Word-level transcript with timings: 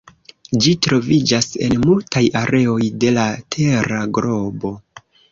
Ĝi 0.65 0.71
troviĝas 0.85 1.47
en 1.65 1.75
multaj 1.83 2.23
areoj 2.39 2.77
de 3.03 3.11
la 3.17 3.25
tera 3.57 3.99
globo. 4.19 4.73